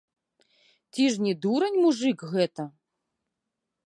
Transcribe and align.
Ці 0.95 1.03
ж 1.15 1.25
не 1.25 1.33
дурань 1.43 1.77
мужык 1.83 2.19
гэта? 2.33 2.63